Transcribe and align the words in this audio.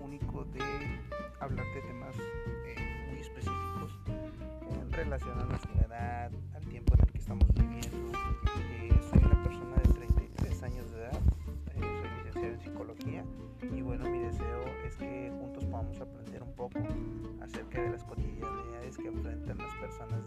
único 0.00 0.44
de 0.44 0.60
hablar 1.40 1.66
de 1.74 1.80
temas 1.82 2.16
eh, 2.66 3.06
muy 3.08 3.20
específicos 3.20 3.98
eh, 4.08 4.30
en 4.80 4.92
relación 4.92 5.38
a 5.38 5.44
nuestra 5.44 5.80
edad, 5.82 6.30
al 6.54 6.64
tiempo 6.66 6.94
en 6.94 7.00
el 7.00 7.12
que 7.12 7.18
estamos 7.18 7.46
viviendo. 7.54 8.18
Eh, 8.72 8.90
soy 9.10 9.24
una 9.24 9.42
persona 9.44 9.76
de 9.76 9.92
33 9.92 10.62
años 10.64 10.90
de 10.90 10.98
edad, 10.98 11.20
eh, 11.74 11.80
soy 11.80 12.10
licenciado 12.16 12.54
en 12.54 12.60
psicología 12.60 13.24
y 13.62 13.82
bueno, 13.82 14.08
mi 14.10 14.18
deseo 14.20 14.64
es 14.84 14.96
que 14.96 15.30
juntos 15.38 15.64
podamos 15.66 16.00
aprender 16.00 16.42
un 16.42 16.52
poco 16.54 16.80
acerca 17.40 17.80
de 17.82 17.90
las 17.90 18.04
cotidianidades 18.04 18.96
que 18.96 19.06
enfrentan 19.06 19.58
las 19.58 19.74
personas 19.76 20.23